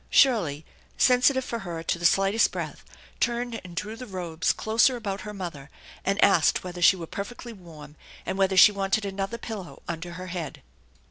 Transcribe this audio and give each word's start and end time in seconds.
Shirley, 0.09 0.65
sensitive 0.97 1.45
for 1.45 1.59
her 1.59 1.83
to 1.83 1.99
the 1.99 2.05
slightest 2.07 2.51
breath, 2.51 2.83
turned 3.19 3.61
and 3.63 3.75
drew 3.75 3.95
the 3.95 4.07
robes 4.07 4.51
closer 4.51 4.95
about 4.95 5.21
her 5.21 5.31
mother, 5.31 5.69
and 6.03 6.23
asked 6.23 6.63
whether 6.63 6.81
she 6.81 6.95
were 6.95 7.05
perfectly 7.05 7.53
warm 7.53 7.95
and 8.25 8.35
whether 8.35 8.57
she 8.57 8.71
wanted 8.71 9.05
another 9.05 9.37
pillow 9.37 9.83
under 9.87 10.13
her 10.13 10.25
head. 10.25 10.63